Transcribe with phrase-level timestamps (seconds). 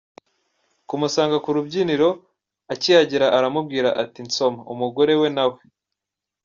[0.87, 2.09] kumusanga ku rubyiniro,
[2.73, 5.59] akihagera aramubwira ati “nsoma”, umugore we nawe